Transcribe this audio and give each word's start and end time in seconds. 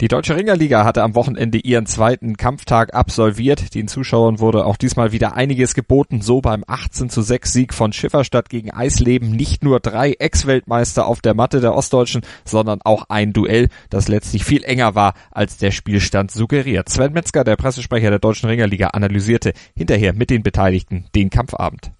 Die 0.00 0.08
Deutsche 0.08 0.34
Ringerliga 0.34 0.86
hatte 0.86 1.02
am 1.02 1.14
Wochenende 1.14 1.58
ihren 1.58 1.84
zweiten 1.84 2.38
Kampftag 2.38 2.94
absolviert. 2.94 3.74
Den 3.74 3.86
Zuschauern 3.86 4.40
wurde 4.40 4.64
auch 4.64 4.78
diesmal 4.78 5.12
wieder 5.12 5.36
einiges 5.36 5.74
geboten. 5.74 6.22
So 6.22 6.40
beim 6.40 6.64
18 6.66 7.10
zu 7.10 7.20
6 7.20 7.52
Sieg 7.52 7.74
von 7.74 7.92
Schifferstadt 7.92 8.48
gegen 8.48 8.70
Eisleben 8.70 9.30
nicht 9.30 9.62
nur 9.62 9.78
drei 9.78 10.12
Ex-Weltmeister 10.12 11.06
auf 11.06 11.20
der 11.20 11.34
Matte 11.34 11.60
der 11.60 11.74
Ostdeutschen, 11.74 12.22
sondern 12.46 12.80
auch 12.82 13.04
ein 13.10 13.34
Duell, 13.34 13.68
das 13.90 14.08
letztlich 14.08 14.42
viel 14.42 14.64
enger 14.64 14.94
war, 14.94 15.12
als 15.32 15.58
der 15.58 15.70
Spielstand 15.70 16.30
suggeriert. 16.30 16.88
Sven 16.88 17.12
Metzger, 17.12 17.44
der 17.44 17.56
Pressesprecher 17.56 18.08
der 18.08 18.20
Deutschen 18.20 18.48
Ringerliga, 18.48 18.86
analysierte 18.88 19.52
hinterher 19.76 20.14
mit 20.14 20.30
den 20.30 20.42
Beteiligten 20.42 21.04
den 21.14 21.28
Kampfabend. 21.28 21.90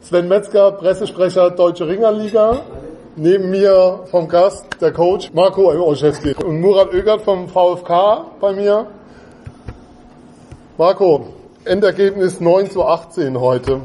Sven 0.00 0.28
Metzger, 0.28 0.70
Pressesprecher 0.70 1.50
Deutsche 1.50 1.88
Ringerliga. 1.88 2.62
Neben 3.22 3.50
mir 3.50 4.00
vom 4.10 4.28
Gast 4.28 4.80
der 4.80 4.94
Coach 4.94 5.30
Marco 5.34 5.70
Olszewski 5.70 6.34
und 6.42 6.58
Murat 6.58 6.90
Ögert 6.94 7.20
vom 7.20 7.48
VfK 7.48 8.24
bei 8.40 8.54
mir. 8.54 8.86
Marco, 10.78 11.26
Endergebnis 11.66 12.40
9 12.40 12.70
zu 12.70 12.82
18 12.82 13.38
heute. 13.38 13.82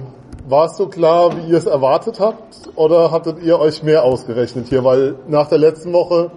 War 0.48 0.68
es 0.68 0.78
so 0.78 0.88
klar, 0.88 1.36
wie 1.36 1.52
ihr 1.52 1.58
es 1.58 1.66
erwartet 1.66 2.22
habt 2.22 2.70
oder 2.76 3.12
hattet 3.12 3.44
ihr 3.44 3.60
euch 3.60 3.84
mehr 3.84 4.06
ausgerechnet 4.06 4.70
hier? 4.70 4.86
Weil 4.86 5.16
nach 5.28 5.50
der 5.50 5.58
letzten 5.58 5.92
Woche, 5.92 6.32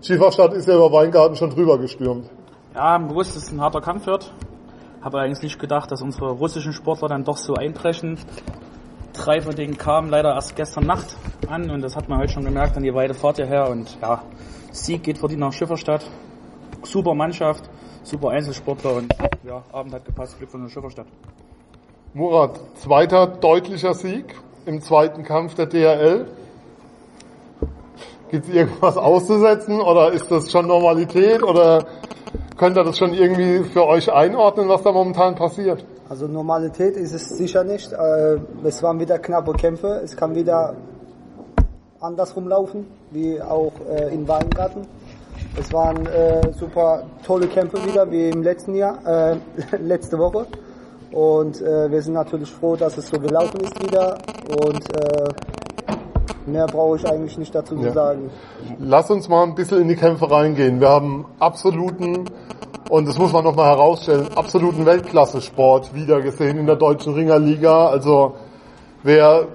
Schieferstadt 0.00 0.52
ist 0.52 0.68
ja 0.68 0.76
über 0.76 0.92
Weingarten 0.92 1.34
schon 1.34 1.50
drüber 1.50 1.78
gestürmt. 1.78 2.30
Ja, 2.76 2.96
gewusst, 2.98 3.34
dass 3.34 3.42
es 3.42 3.50
ein 3.50 3.60
harter 3.60 3.80
Kampf 3.80 4.06
wird. 4.06 4.32
Habe 5.02 5.18
eigentlich 5.18 5.42
nicht 5.42 5.58
gedacht, 5.58 5.90
dass 5.90 6.00
unsere 6.00 6.30
russischen 6.30 6.72
Sportler 6.72 7.08
dann 7.08 7.24
doch 7.24 7.38
so 7.38 7.54
einbrechen. 7.54 8.20
Drei 9.14 9.40
von 9.40 9.56
denen 9.56 9.76
kamen 9.76 10.10
leider 10.10 10.32
erst 10.32 10.54
gestern 10.54 10.86
Nacht 10.86 11.16
an 11.48 11.70
und 11.70 11.82
das 11.82 11.96
hat 11.96 12.08
man 12.08 12.18
heute 12.18 12.32
schon 12.32 12.44
gemerkt 12.44 12.76
an 12.76 12.82
die 12.82 12.94
weite 12.94 13.14
Fahrt 13.14 13.36
hierher 13.36 13.68
und 13.70 13.98
ja, 14.00 14.22
Sieg 14.72 15.02
geht 15.02 15.18
für 15.18 15.28
die 15.28 15.36
nach 15.36 15.52
Schifferstadt. 15.52 16.04
Super 16.82 17.14
Mannschaft, 17.14 17.68
super 18.02 18.30
Einzelsportler 18.30 18.94
und 18.94 19.12
ja, 19.44 19.62
Abend 19.72 19.94
hat 19.94 20.04
gepasst, 20.04 20.38
Glück 20.38 20.50
von 20.50 20.62
der 20.62 20.68
Schifferstadt. 20.68 21.06
Murat, 22.14 22.60
zweiter 22.76 23.26
deutlicher 23.26 23.94
Sieg 23.94 24.34
im 24.66 24.80
zweiten 24.80 25.22
Kampf 25.22 25.54
der 25.54 25.66
DHL. 25.66 26.26
Gibt 28.30 28.48
es 28.48 28.54
irgendwas 28.54 28.96
auszusetzen 28.96 29.80
oder 29.80 30.12
ist 30.12 30.30
das 30.30 30.50
schon 30.50 30.66
Normalität 30.66 31.42
oder 31.42 31.86
könnt 32.56 32.76
ihr 32.76 32.84
das 32.84 32.98
schon 32.98 33.12
irgendwie 33.12 33.64
für 33.64 33.86
euch 33.86 34.12
einordnen, 34.12 34.68
was 34.68 34.82
da 34.82 34.92
momentan 34.92 35.34
passiert? 35.34 35.84
Also 36.08 36.26
Normalität 36.26 36.96
ist 36.96 37.12
es 37.12 37.28
sicher 37.28 37.64
nicht. 37.64 37.92
Äh, 37.92 38.38
es 38.64 38.82
waren 38.82 39.00
wieder 39.00 39.18
knappe 39.18 39.52
Kämpfe. 39.52 40.00
Es 40.04 40.16
kann 40.16 40.34
wieder 40.34 40.74
andersrum 42.00 42.48
laufen, 42.48 42.86
wie 43.10 43.40
auch 43.40 43.72
äh, 43.88 44.12
in 44.12 44.26
Weingarten. 44.28 44.86
Es 45.58 45.72
waren 45.72 46.06
äh, 46.06 46.52
super 46.52 47.04
tolle 47.24 47.46
Kämpfe 47.46 47.78
wieder, 47.86 48.10
wie 48.10 48.28
im 48.30 48.42
letzten 48.42 48.74
Jahr, 48.74 48.98
äh, 49.06 49.36
letzte 49.80 50.18
Woche. 50.18 50.46
Und 51.12 51.60
äh, 51.62 51.90
wir 51.90 52.02
sind 52.02 52.14
natürlich 52.14 52.50
froh, 52.50 52.76
dass 52.76 52.98
es 52.98 53.08
so 53.08 53.18
gelaufen 53.18 53.60
ist 53.60 53.82
wieder. 53.82 54.18
Und 54.64 54.82
äh, 54.96 55.28
mehr 56.46 56.66
brauche 56.66 56.96
ich 56.96 57.06
eigentlich 57.06 57.38
nicht 57.38 57.54
dazu 57.54 57.76
ja. 57.76 57.88
zu 57.88 57.94
sagen. 57.94 58.30
Lass 58.78 59.10
uns 59.10 59.28
mal 59.28 59.44
ein 59.44 59.54
bisschen 59.54 59.82
in 59.82 59.88
die 59.88 59.96
Kämpfe 59.96 60.30
reingehen. 60.30 60.80
Wir 60.80 60.88
haben 60.88 61.26
absoluten 61.38 62.28
und 62.88 63.08
das 63.08 63.18
muss 63.18 63.32
man 63.32 63.44
nochmal 63.44 63.70
herausstellen, 63.70 64.28
absoluten 64.36 64.86
Weltklasse-Sport 64.86 65.94
wieder 65.94 66.20
gesehen 66.20 66.58
in 66.58 66.66
der 66.66 66.76
deutschen 66.76 67.14
Ringerliga. 67.14 67.88
Also 67.88 68.34
wer 69.02 69.48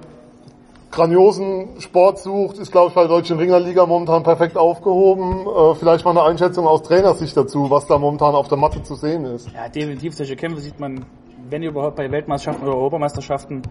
grandiosen 0.92 1.80
Sport 1.80 2.20
sucht, 2.20 2.58
ist, 2.58 2.70
glaube 2.70 2.88
ich, 2.88 2.94
bei 2.94 3.00
der 3.00 3.08
deutschen 3.08 3.38
Ringerliga 3.38 3.86
momentan 3.86 4.22
perfekt 4.22 4.56
aufgehoben. 4.56 5.46
Äh, 5.46 5.74
vielleicht 5.74 6.04
mal 6.04 6.12
eine 6.12 6.22
Einschätzung 6.22 6.66
aus 6.66 6.82
Trainersicht 6.82 7.36
dazu, 7.36 7.70
was 7.70 7.86
da 7.86 7.98
momentan 7.98 8.34
auf 8.34 8.46
der 8.48 8.58
Matte 8.58 8.82
zu 8.82 8.94
sehen 8.94 9.24
ist. 9.24 9.50
Ja, 9.52 9.68
definitiv. 9.68 10.14
Solche 10.14 10.36
Kämpfe 10.36 10.60
sieht 10.60 10.78
man, 10.78 11.04
wenn 11.48 11.62
überhaupt 11.62 11.96
bei 11.96 12.10
Weltmeisterschaften 12.10 12.68
oder 12.68 12.76
Europameisterschaften. 12.76 13.62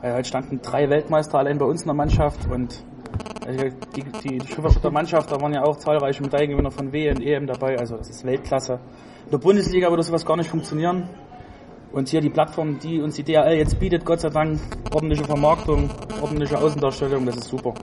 Äh, 0.00 0.14
heute 0.14 0.28
standen 0.28 0.60
drei 0.62 0.88
Weltmeister 0.88 1.38
allein 1.38 1.58
bei 1.58 1.66
uns 1.66 1.82
in 1.82 1.88
der 1.88 1.94
Mannschaft 1.94 2.48
und 2.50 2.82
äh, 3.46 3.70
die, 3.96 4.04
die 4.22 4.46
Schifferschutter 4.46 4.90
Mannschaft, 4.90 5.30
da 5.30 5.40
waren 5.40 5.52
ja 5.52 5.64
auch 5.64 5.76
zahlreiche 5.76 6.22
Medaillengewinner 6.22 6.70
von 6.70 6.92
W 6.92 7.10
und 7.10 7.20
EM 7.20 7.46
dabei, 7.46 7.78
also 7.78 7.96
das 7.96 8.08
ist 8.08 8.24
Weltklasse. 8.24 8.80
In 9.24 9.30
der 9.32 9.38
Bundesliga 9.38 9.90
würde 9.90 10.02
sowas 10.04 10.24
gar 10.24 10.36
nicht 10.36 10.48
funktionieren. 10.48 11.08
Und 11.92 12.08
hier 12.08 12.20
die 12.20 12.30
Plattform, 12.30 12.78
die 12.78 13.00
uns 13.00 13.16
die 13.16 13.24
DRL 13.24 13.56
jetzt 13.56 13.80
bietet, 13.80 14.04
Gott 14.04 14.20
sei 14.20 14.28
Dank, 14.28 14.60
ordentliche 14.94 15.24
Vermarktung, 15.24 15.90
ordentliche 16.22 16.56
Außendarstellung, 16.56 17.26
das 17.26 17.36
ist 17.38 17.48
super. 17.48 17.74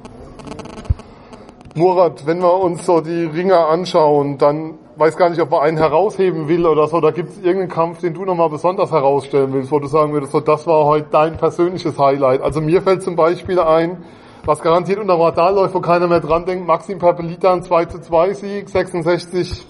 Murat, 1.76 2.26
wenn 2.26 2.40
wir 2.40 2.54
uns 2.54 2.86
so 2.86 3.02
die 3.02 3.26
Ringer 3.26 3.68
anschauen, 3.68 4.38
dann 4.38 4.76
weiß 4.96 5.16
gar 5.18 5.30
nicht, 5.30 5.42
ob 5.42 5.52
man 5.52 5.62
einen 5.62 5.78
herausheben 5.78 6.48
will 6.48 6.66
oder 6.66 6.88
so. 6.88 7.02
Da 7.02 7.12
gibt 7.12 7.30
es 7.30 7.38
irgendeinen 7.38 7.70
Kampf, 7.70 8.00
den 8.00 8.14
du 8.14 8.26
nochmal 8.26 8.50
besonders 8.50 8.92
herausstellen 8.92 9.54
willst, 9.54 9.72
wo 9.72 9.80
du 9.80 9.88
sagen 9.88 10.14
würdest, 10.14 10.32
so, 10.32 10.40
das 10.40 10.66
war 10.66 10.86
heute 10.86 11.08
dein 11.12 11.38
persönliches 11.38 12.00
Highlight. 12.00 12.42
Also 12.42 12.62
mir 12.62 12.82
fällt 12.82 13.04
zum 13.04 13.16
Beispiel 13.16 13.60
ein, 13.60 13.98
was 14.46 14.62
garantiert 14.62 15.00
unter 15.00 15.20
Radar 15.20 15.52
läuft, 15.52 15.76
wo 15.76 15.82
keiner 15.82 16.08
mehr 16.08 16.22
dran 16.22 16.46
denkt, 16.46 16.66
Maxim 16.66 16.98
Perpelita 16.98 17.54
ein 17.54 17.62
2 17.62 17.86
zu 17.86 18.00
2 18.00 18.34
Sieg, 18.34 18.70
66 18.70 19.68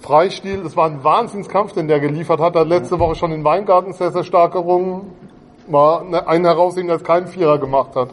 Freistil. 0.00 0.62
Das 0.62 0.76
war 0.76 0.86
ein 0.86 1.02
Wahnsinnskampf, 1.02 1.72
den 1.72 1.88
der 1.88 2.00
geliefert 2.00 2.40
hat. 2.40 2.54
Er 2.54 2.62
hat 2.62 2.68
letzte 2.68 2.98
Woche 2.98 3.14
schon 3.14 3.32
in 3.32 3.44
Weingarten 3.44 3.92
sehr, 3.92 4.12
sehr 4.12 4.24
stark 4.24 4.52
gerungen. 4.52 5.12
War 5.66 6.02
einen 6.26 6.44
herausheben, 6.44 6.88
der 6.88 6.96
es 6.96 7.04
keinen 7.04 7.26
Vierer 7.26 7.58
gemacht 7.58 7.94
hat. 7.94 8.08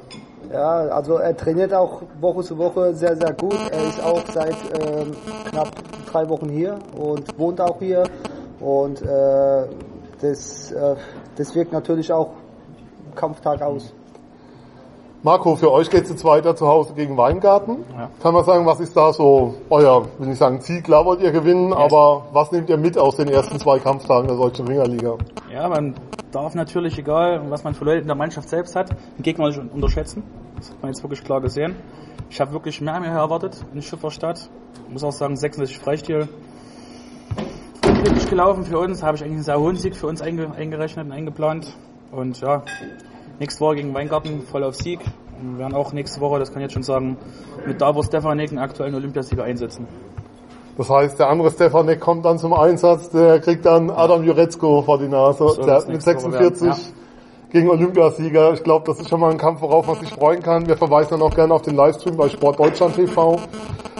Ja, 0.52 0.88
also 0.90 1.18
er 1.18 1.36
trainiert 1.36 1.74
auch 1.74 2.02
Woche 2.20 2.44
zu 2.44 2.58
Woche 2.58 2.94
sehr, 2.94 3.16
sehr 3.16 3.34
gut. 3.34 3.58
Er 3.72 3.88
ist 3.88 4.04
auch 4.04 4.22
seit 4.32 4.56
äh, 4.78 5.06
knapp 5.50 5.70
drei 6.12 6.30
Wochen 6.30 6.50
hier 6.50 6.78
und 6.98 7.38
wohnt 7.38 7.60
auch 7.62 7.80
hier. 7.80 8.04
Und 8.60 9.02
äh, 9.02 9.68
das, 10.22 10.72
äh, 10.72 10.96
das 11.36 11.56
wirkt 11.56 11.74
natürlich 11.74 12.12
auch 12.12 12.32
Kampftag 13.16 13.62
aus. 13.62 13.94
Marco, 15.26 15.56
für 15.56 15.72
euch 15.72 15.90
geht 15.90 16.04
es 16.04 16.12
jetzt 16.12 16.24
weiter 16.24 16.56
zu 16.56 16.68
Hause 16.68 16.94
gegen 16.94 17.18
Weingarten. 17.18 17.84
Ja. 17.98 18.12
Kann 18.22 18.36
man 18.36 18.46
sagen, 18.46 18.64
was 18.68 18.80
ist 18.80 18.96
da 18.96 19.12
so 19.12 19.56
euer, 19.72 20.08
will 20.20 20.30
ich 20.30 20.38
sagen, 20.38 20.62
Ziel? 20.62 20.84
Klar 20.84 21.04
wollt 21.04 21.20
ihr 21.20 21.32
gewinnen, 21.32 21.72
ja. 21.72 21.78
aber 21.78 22.28
was 22.32 22.52
nehmt 22.52 22.70
ihr 22.70 22.78
mit 22.78 22.96
aus 22.96 23.16
den 23.16 23.28
ersten 23.30 23.58
zwei 23.58 23.80
Kampftagen 23.80 24.28
der 24.28 24.38
Deutschen 24.38 24.68
Ringerliga? 24.68 25.18
Ja, 25.52 25.68
man 25.68 25.96
darf 26.32 26.54
natürlich, 26.54 27.00
egal 27.00 27.42
was 27.50 27.64
man 27.64 27.74
für 27.74 27.86
Leute 27.86 28.02
in 28.02 28.08
der 28.08 28.16
Mannschaft 28.16 28.50
selbst 28.50 28.76
hat, 28.76 28.92
den 28.92 29.24
Gegner 29.24 29.48
nicht 29.48 29.60
unterschätzen. 29.74 30.22
Das 30.58 30.70
hat 30.70 30.80
man 30.84 30.92
jetzt 30.92 31.02
wirklich 31.02 31.24
klar 31.24 31.42
gesehen. 31.42 31.76
Ich 32.30 32.40
habe 32.40 32.54
wirklich 32.54 32.80
mehr 32.80 33.00
mehr 33.00 33.14
erwartet 33.14 33.66
in 33.74 33.82
Schifferstadt. 33.82 34.48
Ich 34.86 34.94
muss 34.94 35.04
auch 35.04 35.12
sagen, 35.12 35.36
66 35.36 35.80
Freistil. 35.80 36.30
Wirklich 37.82 38.30
gelaufen 38.30 38.64
für 38.64 38.78
uns, 38.78 39.02
habe 39.02 39.18
ich 39.18 39.24
eigentlich 39.24 39.38
einen 39.38 39.44
sehr 39.44 39.60
hohen 39.60 39.76
Sieg 39.76 39.96
für 39.96 40.06
uns 40.06 40.22
eingerechnet 40.22 41.08
und 41.08 41.12
eingeplant. 41.12 41.76
Und 42.12 42.40
ja, 42.42 42.62
nächste 43.40 43.62
Woche 43.62 43.76
gegen 43.76 43.94
Weingarten 43.94 44.42
voll 44.42 44.64
auf 44.64 44.76
Sieg. 44.76 45.00
Und 45.42 45.54
wir 45.54 45.60
werden 45.60 45.74
auch 45.74 45.94
nächste 45.94 46.22
Woche, 46.22 46.40
das 46.40 46.52
kann 46.52 46.62
ich 46.62 46.66
jetzt 46.66 46.74
schon 46.74 46.84
sagen, 46.84 47.18
mit 47.66 47.82
Davor 47.82 48.04
Stefanek 48.04 48.50
einen 48.50 48.60
aktuellen 48.60 48.96
Olympiasieger 48.96 49.44
einsetzen. 49.44 49.88
Das 50.78 50.90
heißt, 50.90 51.20
der 51.20 51.30
andere 51.30 51.52
Stefanek 51.52 52.00
kommt 52.02 52.26
dann 52.26 52.38
zum 52.38 52.54
Einsatz, 52.54 53.10
der 53.10 53.40
kriegt 53.40 53.66
dann 53.66 53.90
Adam 53.90 54.24
Jurecko 54.24 54.82
vor 54.82 54.98
die 54.98 55.08
Nase. 55.08 55.48
So, 55.48 55.64
der 55.64 55.86
mit 55.88 56.02
46 56.02 56.68
ja. 56.68 56.76
gegen 57.50 57.70
Olympiasieger. 57.70 58.54
Ich 58.54 58.64
glaube, 58.64 58.86
das 58.86 59.00
ist 59.00 59.10
schon 59.10 59.22
mal 59.22 59.32
ein 59.32 59.38
Kampf, 59.38 59.62
worauf 59.62 59.88
man 59.88 59.98
sich 59.98 60.10
freuen 60.10 60.42
kann. 60.42 60.68
Wir 60.68 60.76
verweisen 60.76 61.12
dann 61.12 61.22
auch 61.22 61.34
gerne 61.34 61.54
auf 61.54 61.62
den 61.62 61.76
Livestream 61.76 62.18
bei 62.18 62.28
Sport 62.28 62.60
Deutschland 62.60 62.96
TV, 62.96 63.40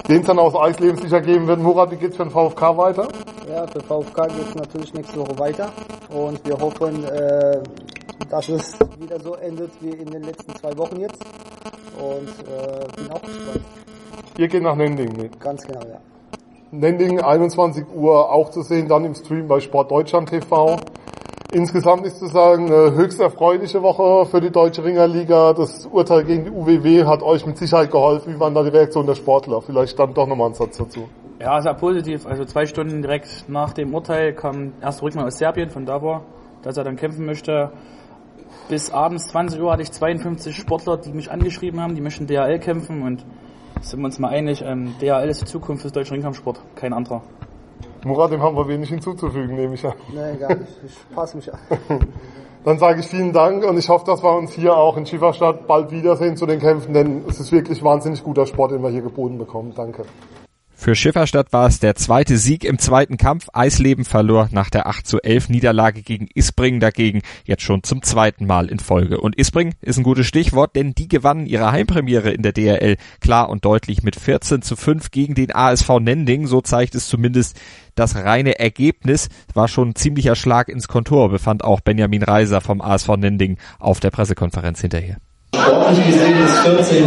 den 0.10 0.22
es 0.22 0.28
dann 0.28 0.38
aus 0.38 0.54
Eisleben 0.54 0.98
sicher 0.98 1.22
geben 1.22 1.48
wird. 1.48 1.62
Murat, 1.62 1.92
wie 1.92 1.96
geht's 1.96 2.18
für 2.18 2.24
den 2.24 2.32
VfK 2.32 2.78
weiter? 2.78 3.08
Ja, 3.50 3.66
für 3.68 3.80
VfK 3.80 4.28
geht 4.28 4.50
es 4.50 4.56
natürlich 4.56 4.94
nächste 4.94 5.18
Woche 5.20 5.40
weiter. 5.40 5.70
Und 6.10 6.46
wir 6.46 6.58
hoffen, 6.58 7.06
äh, 7.06 7.62
dass 8.30 8.50
es 8.50 8.74
wieder 9.00 9.20
so 9.20 9.36
endet 9.36 9.72
wie 9.82 9.90
in 9.90 10.10
den 10.12 10.24
letzten 10.24 10.56
zwei 10.56 10.78
Wochen 10.78 11.00
jetzt. 11.00 11.24
Und 11.98 12.30
äh, 12.48 12.86
bin 12.96 13.12
auch 13.12 13.22
gespannt. 13.22 13.62
Ihr 14.38 14.48
geht 14.48 14.64
nach 14.64 14.76
Nending 14.76 15.16
mit? 15.16 15.40
Ganz 15.40 15.66
genau, 15.66 15.82
ja. 15.82 16.00
Nending 16.72 17.22
21 17.22 17.86
Uhr 17.94 18.32
auch 18.32 18.50
zu 18.50 18.62
sehen, 18.62 18.88
dann 18.88 19.06
im 19.06 19.16
Stream 19.16 19.48
bei 19.48 19.60
Sport 19.60 19.92
Deutschland 19.92 20.30
TV. 20.30 20.78
Insgesamt 21.52 22.06
ist 22.06 22.20
zu 22.20 22.28
sagen, 22.28 22.66
eine 22.66 22.96
höchst 22.96 23.20
erfreuliche 23.22 23.82
Woche 23.82 24.26
für 24.30 24.42
die 24.42 24.50
Deutsche 24.50 24.84
Ringerliga. 24.84 25.54
Das 25.54 25.86
Urteil 25.86 26.26
gegen 26.26 26.46
die 26.46 26.52
UWW 26.52 27.06
hat 27.06 27.24
euch 27.24 27.46
mit 27.46 27.58
Sicherheit 27.58 27.92
geholfen. 27.92 28.36
Wie 28.36 28.40
waren 28.40 28.54
da 28.54 28.62
die 28.64 28.70
Reaktionen 28.70 29.08
der 29.08 29.16
Sportler? 29.16 29.62
Vielleicht 29.62 29.98
dann 29.98 30.14
doch 30.14 30.28
nochmal 30.28 30.50
ein 30.50 30.54
Satz 30.54 30.78
dazu. 30.78 31.08
Ja, 31.40 31.62
sehr 31.62 31.74
positiv. 31.76 32.26
Also 32.26 32.44
zwei 32.44 32.66
Stunden 32.66 33.02
direkt 33.02 33.46
nach 33.48 33.72
dem 33.74 33.94
Urteil 33.94 34.34
kam 34.34 34.74
erst 34.82 35.02
Rückmeldung 35.02 35.28
aus 35.28 35.38
Serbien 35.38 35.70
von 35.70 35.86
Davor, 35.86 36.26
dass 36.62 36.76
er 36.76 36.84
dann 36.84 36.98
kämpfen 36.98 37.26
möchte. 37.26 37.72
Bis 38.70 38.90
abends 38.92 39.28
20 39.28 39.62
Uhr 39.62 39.72
hatte 39.72 39.84
ich 39.84 39.92
52 39.92 40.56
Sportler, 40.56 40.98
die 40.98 41.14
mich 41.14 41.32
angeschrieben 41.32 41.80
haben, 41.80 41.96
die 41.96 42.02
möchten 42.02 42.26
DHL 42.28 42.60
kämpfen 42.60 43.04
und 43.04 43.26
sind 43.82 44.00
wir 44.00 44.06
uns 44.06 44.18
mal 44.18 44.30
einig, 44.30 44.64
ähm, 44.66 44.96
DHL 45.00 45.30
ist 45.30 45.42
die 45.42 45.46
Zukunft 45.46 45.84
des 45.84 45.92
deutschen 45.92 46.14
Ringkampfsport, 46.14 46.60
kein 46.76 46.94
anderer. 46.94 47.22
Murat, 48.04 48.32
dem 48.32 48.42
haben 48.42 48.56
wir 48.56 48.68
wenig 48.68 48.90
hinzuzufügen, 48.90 49.56
nehme 49.56 49.76
ich 49.76 49.86
an. 49.86 49.94
Nee, 50.14 50.38
gar 50.40 50.56
nicht. 50.56 50.72
Ich 50.86 51.16
passe 51.16 51.38
mich 51.38 51.52
an. 51.52 51.60
Dann 52.64 52.80
sage 52.80 53.00
ich 53.00 53.08
vielen 53.08 53.32
Dank 53.32 53.64
und 53.64 53.78
ich 53.78 53.90
hoffe, 53.90 54.06
dass 54.06 54.24
wir 54.24 54.36
uns 54.36 54.54
hier 54.54 54.76
auch 54.76 54.98
in 54.98 55.06
Schieferstadt 55.06 55.68
bald 55.68 55.92
wiedersehen 55.92 56.36
zu 56.36 56.48
den 56.48 56.60
Kämpfen, 56.60 56.94
denn 56.94 57.24
es 57.28 57.40
ist 57.40 57.52
wirklich 57.52 57.84
wahnsinnig 57.84 58.24
guter 58.24 58.48
Sport, 58.48 58.72
den 58.72 58.82
wir 58.82 58.90
hier 58.90 59.04
geboten 59.04 59.38
bekommen. 59.38 59.74
Danke. 59.76 60.04
Für 60.86 60.94
Schifferstadt 60.94 61.52
war 61.52 61.66
es 61.66 61.80
der 61.80 61.96
zweite 61.96 62.38
Sieg 62.38 62.64
im 62.64 62.78
zweiten 62.78 63.18
Kampf. 63.18 63.48
Eisleben 63.52 64.06
verlor 64.06 64.50
nach 64.52 64.70
der 64.70 64.86
8 64.86 65.08
zu 65.08 65.20
11 65.20 65.50
Niederlage 65.50 66.04
gegen 66.04 66.28
Isbring 66.36 66.80
dagegen 66.80 67.24
jetzt 67.44 67.64
schon 67.64 67.82
zum 67.82 68.04
zweiten 68.04 68.46
Mal 68.46 68.70
in 68.70 68.78
Folge. 68.78 69.20
Und 69.20 69.36
Isbring 69.36 69.74
ist 69.82 69.98
ein 69.98 70.04
gutes 70.04 70.28
Stichwort, 70.28 70.76
denn 70.76 70.94
die 70.94 71.08
gewannen 71.08 71.48
ihre 71.48 71.72
Heimpremiere 71.72 72.30
in 72.30 72.44
der 72.44 72.52
DRL 72.52 72.98
klar 73.20 73.50
und 73.50 73.66
deutlich 73.66 74.04
mit 74.04 74.16
14 74.16 74.62
zu 74.62 74.76
5 74.76 75.10
gegen 75.10 75.34
den 75.34 75.56
ASV 75.56 75.90
Nending. 76.00 76.46
So 76.46 76.62
zeigt 76.62 76.94
es 76.94 77.08
zumindest 77.08 77.60
das 77.96 78.16
reine 78.18 78.60
Ergebnis. 78.60 79.30
War 79.56 79.68
schon 79.68 79.90
ein 79.90 79.96
ziemlicher 79.96 80.36
Schlag 80.36 80.70
ins 80.70 80.88
Kontor, 80.88 81.32
befand 81.32 81.64
auch 81.64 81.82
Benjamin 81.82 82.22
Reiser 82.22 82.62
vom 82.62 82.80
ASV 82.80 83.18
Nending 83.18 83.58
auf 83.80 84.00
der 84.02 84.12
Pressekonferenz 84.12 84.82
hinterher. 84.82 85.18
Sportlich 85.62 86.06
gesehen 86.08 86.38
ist 86.44 86.58
14,5 86.60 87.06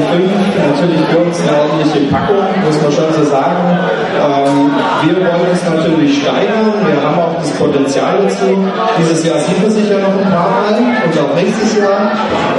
natürlich 0.69 1.01
für 1.11 1.19
uns 1.19 1.41
eine 1.41 1.57
ordentliche 1.59 2.07
Packung, 2.11 2.37
muss 2.65 2.83
man 2.83 2.93
schon 2.93 3.13
so 3.13 3.25
sagen. 3.31 3.79
Ähm, 4.19 4.71
wir 5.05 5.17
wollen 5.17 5.53
es 5.53 5.65
natürlich 5.65 6.23
steigern, 6.23 6.73
wir 6.87 7.03
haben 7.03 7.19
auch 7.19 7.37
das 7.39 7.51
Potenzial 7.53 8.23
dazu. 8.23 8.59
Dieses 8.99 9.25
Jahr 9.25 9.39
sieht 9.39 9.61
man 9.63 9.71
sich 9.71 9.89
ja 9.89 9.99
noch 9.99 10.17
ein 10.19 10.31
paar 10.31 10.51
Mal 10.51 10.75
und 11.05 11.19
auch 11.19 11.35
nächstes 11.35 11.77
Jahr. 11.79 12.13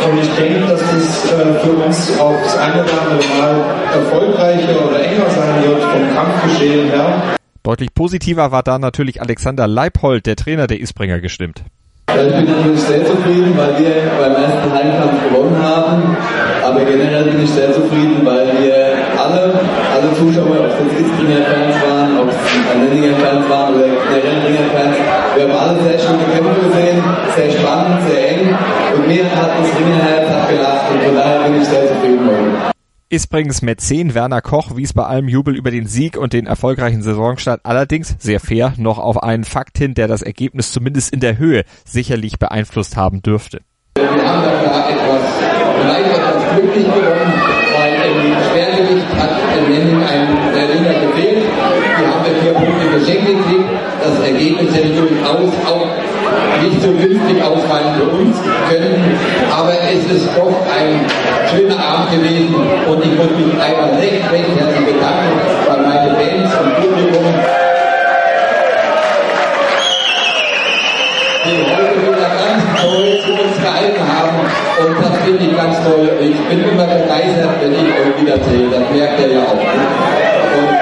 Und 0.09 0.19
ich 0.21 0.29
denke, 0.35 0.67
dass 0.67 0.79
das 0.79 1.31
äh, 1.31 1.53
für 1.59 1.71
uns 1.71 2.19
auch 2.19 2.35
das 2.43 2.57
eine 2.57 2.83
oder 2.83 3.01
andere 3.01 3.27
Mal 3.37 3.55
erfolgreicher 3.93 4.87
oder 4.87 5.03
enger 5.03 5.29
sein 5.29 5.63
wird 5.63 5.83
vom 5.83 6.15
Kampfgeschehen 6.15 6.89
her. 6.89 7.21
Deutlich 7.63 7.93
positiver 7.93 8.51
war 8.51 8.63
da 8.63 8.79
natürlich 8.79 9.21
Alexander 9.21 9.67
Leiphold, 9.67 10.25
der 10.25 10.35
Trainer 10.35 10.67
der 10.67 10.79
Isbringer, 10.79 11.19
gestimmt. 11.19 11.63
Ich 12.15 12.35
bin 12.35 12.45
natürlich 12.45 12.81
sehr 12.81 13.05
zufrieden, 13.05 13.53
weil 13.55 13.77
wir 13.77 13.93
beim 14.19 14.33
ersten 14.33 14.73
Heimkampf 14.73 15.29
gewonnen 15.29 15.55
haben. 15.61 16.17
Aber 16.65 16.81
generell 16.81 17.25
bin 17.25 17.43
ich 17.43 17.49
sehr 17.51 17.71
zufrieden, 17.71 18.21
weil 18.23 18.47
wir 18.59 18.97
alle, 19.17 19.53
alle 19.93 20.09
Zuschauer, 20.17 20.57
ob 20.59 20.73
es 20.73 20.97
jetzt 20.97 21.05
Isbringer-Fans 21.05 21.75
waren, 21.85 22.19
ob 22.19 22.29
es 22.29 22.35
Nenninger-Fans 22.75 23.49
waren 23.49 23.75
oder 23.75 23.85
generell 24.09 24.41
Ringer-Fans, 24.41 24.97
wir 25.35 25.43
haben 25.43 25.57
alle 25.57 25.79
sehr 25.83 25.99
schöne 25.99 26.25
Kämpfe 26.33 26.59
gesehen, 26.67 27.03
sehr 27.35 27.51
spannend, 27.51 28.01
sehr 28.09 28.29
eng. 28.31 28.57
Und 28.95 29.07
mir 29.07 29.23
hat 29.23 29.51
das 29.59 29.69
Ringerherz 29.77 30.29
hat 30.29 30.49
gelacht 30.49 30.91
und 30.91 31.03
von 31.03 31.15
daher 31.15 31.39
bin 31.45 31.61
ich 31.61 31.67
sehr 31.67 31.87
zufrieden 31.87 32.25
heute. 32.25 32.78
Isbrings 33.11 33.63
Mäzen 33.63 34.13
Werner 34.13 34.39
Koch 34.39 34.75
wies 34.75 34.93
bei 34.93 35.03
allem 35.03 35.27
Jubel 35.27 35.55
über 35.55 35.71
den 35.71 35.87
Sieg 35.87 36.15
und 36.15 36.31
den 36.31 36.45
erfolgreichen 36.45 37.01
Saisonstart 37.01 37.61
allerdings, 37.63 38.15
sehr 38.19 38.39
fair, 38.39 38.73
noch 38.77 38.99
auf 38.99 39.23
einen 39.23 39.45
Fakt 39.45 39.79
hin, 39.79 39.95
der 39.95 40.07
das 40.07 40.21
Ergebnis 40.21 40.71
zumindest 40.71 41.11
in 41.11 41.19
der 41.19 41.39
Höhe 41.39 41.63
sicherlich 41.85 42.37
beeinflusst 42.37 42.97
haben 42.97 43.23
dürfte. 43.23 43.61
Wir 43.95 44.05
haben 44.07 44.43
da 44.43 44.89
etwas, 44.89 45.23
vielleicht 45.81 46.17
etwas 46.17 46.55
glücklich 46.55 46.85
gewonnen, 46.85 47.33
weil 47.73 47.93
im 48.11 48.37
Schwergewicht 48.45 49.15
hat 49.15 49.39
Rennen 49.57 50.03
ein 50.03 50.53
der 50.53 50.69
Ringer 50.69 51.07
gefehlt. 51.07 51.45
Wir 51.97 52.13
haben 52.13 52.25
vier 52.41 52.53
Punkte 52.53 52.99
geschenkt 52.99 53.25
gekriegt. 53.25 53.69
Das 54.03 54.19
Ergebnis 54.19 54.75
hätte 54.75 55.01
durchaus 55.01 55.53
auch 55.65 56.08
nicht 56.61 56.81
so 56.81 56.91
günstig 56.91 57.41
ausfallen 57.41 57.95
für 57.97 58.07
uns 58.17 58.37
können. 58.69 59.17
Aber 59.51 59.73
es 59.73 60.05
ist 60.11 60.29
doch 60.35 60.53
ein 60.67 61.05
schöner 61.49 61.79
Abend 61.79 62.11
gewesen 62.11 62.55
und 62.55 63.03
ich 63.03 63.15
muss 63.17 63.31
mich 63.37 63.53
einmal 63.61 63.91
recht, 63.99 64.31
recht 64.31 64.49
herzlich 64.57 64.85
bedanken 64.85 65.39
bei 65.67 65.77
meinen 65.77 66.15
Fans 66.15 66.51
und 66.59 66.75
Publikum. 66.75 67.25
Die 71.45 71.65
heute 71.65 72.01
wieder 72.01 72.29
ganz 72.29 72.63
toll 72.81 73.19
zu 73.25 73.31
uns 73.31 73.57
gehalten 73.57 74.03
haben 74.07 74.39
und 74.79 75.03
das 75.03 75.17
finde 75.23 75.43
ich 75.45 75.55
ganz 75.55 75.83
toll. 75.83 76.09
Ich 76.21 76.35
bin 76.35 76.69
immer 76.69 76.85
begeistert, 76.85 77.55
wenn 77.61 77.73
ich 77.73 77.79
euch 77.79 78.21
wiedersehe. 78.21 78.69
Das 78.69 78.89
merkt 78.93 79.19
ihr 79.19 79.33
ja 79.33 79.41
auch. 79.43 79.53
Und 80.59 80.79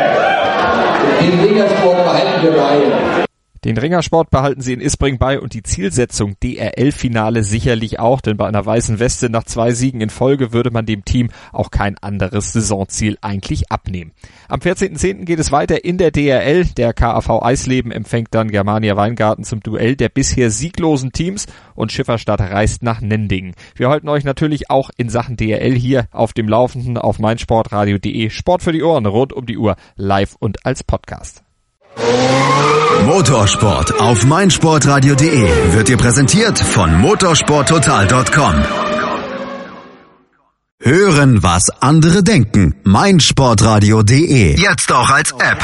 den 1.21 1.39
Ringersport 1.39 2.03
behalten 2.03 2.43
wir 2.43 2.51
bei. 2.51 3.26
Den 3.67 3.77
Ringersport 3.77 4.29
behalten 4.29 4.61
sie 4.61 4.71
in 4.71 4.79
Isbring 4.79 5.17
bei 5.17 5.41
und 5.41 5.53
die 5.53 5.61
Zielsetzung 5.61 6.37
DRL-Finale 6.41 7.43
sicherlich 7.43 7.99
auch, 7.99 8.21
denn 8.21 8.37
bei 8.37 8.47
einer 8.47 8.65
weißen 8.65 8.99
Weste 8.99 9.29
nach 9.29 9.43
zwei 9.43 9.73
Siegen 9.73 9.99
in 9.99 10.09
Folge 10.09 10.53
würde 10.53 10.71
man 10.71 10.85
dem 10.85 11.03
Team 11.03 11.31
auch 11.51 11.69
kein 11.69 11.97
anderes 11.97 12.53
Saisonziel 12.53 13.17
eigentlich 13.19 13.69
abnehmen. 13.69 14.13
Am 14.47 14.61
14.10. 14.61 15.25
geht 15.25 15.39
es 15.39 15.51
weiter 15.51 15.83
in 15.83 15.97
der 15.97 16.11
DRL. 16.11 16.63
Der 16.77 16.93
KAV 16.93 17.43
Eisleben 17.43 17.91
empfängt 17.91 18.29
dann 18.31 18.51
Germania 18.51 18.95
Weingarten 18.95 19.43
zum 19.43 19.59
Duell 19.59 19.97
der 19.97 20.07
bisher 20.07 20.49
sieglosen 20.49 21.11
Teams 21.11 21.45
und 21.75 21.91
Schifferstadt 21.91 22.39
reist 22.39 22.83
nach 22.83 23.01
Nendingen. 23.01 23.53
Wir 23.75 23.89
halten 23.89 24.07
euch 24.07 24.23
natürlich 24.23 24.69
auch 24.69 24.91
in 24.95 25.09
Sachen 25.09 25.35
DRL 25.35 25.75
hier 25.75 26.07
auf 26.11 26.31
dem 26.31 26.47
Laufenden 26.47 26.97
auf 26.97 27.19
meinsportradio.de 27.19 28.29
Sport 28.29 28.63
für 28.63 28.71
die 28.71 28.83
Ohren 28.83 29.05
rund 29.05 29.33
um 29.33 29.45
die 29.45 29.57
Uhr 29.57 29.75
live 29.97 30.37
und 30.39 30.65
als 30.65 30.85
Podcast. 30.85 31.43
Motorsport 33.05 33.99
auf 33.99 34.25
meinsportradio.de 34.25 35.73
wird 35.73 35.87
dir 35.87 35.97
präsentiert 35.97 36.59
von 36.59 36.99
motorsporttotal.com. 36.99 38.55
Hören, 40.81 41.41
was 41.41 41.69
andere 41.81 42.23
denken. 42.23 42.75
meinsportradio.de. 42.83 44.59
Jetzt 44.59 44.91
auch 44.91 45.09
als 45.09 45.31
App. 45.31 45.63